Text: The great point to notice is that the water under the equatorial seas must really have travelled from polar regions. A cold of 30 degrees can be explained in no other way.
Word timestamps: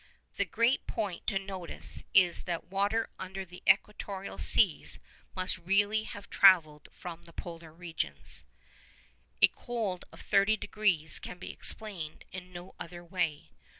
The 0.37 0.45
great 0.45 0.87
point 0.87 1.27
to 1.27 1.37
notice 1.37 2.03
is 2.11 2.45
that 2.45 2.61
the 2.61 2.67
water 2.75 3.11
under 3.19 3.45
the 3.45 3.61
equatorial 3.69 4.39
seas 4.39 4.97
must 5.35 5.59
really 5.59 6.05
have 6.05 6.27
travelled 6.27 6.89
from 6.91 7.21
polar 7.21 7.71
regions. 7.71 8.43
A 9.43 9.47
cold 9.49 10.05
of 10.11 10.19
30 10.21 10.57
degrees 10.57 11.19
can 11.19 11.37
be 11.37 11.51
explained 11.51 12.25
in 12.31 12.51
no 12.51 12.73
other 12.79 13.05
way. 13.05 13.51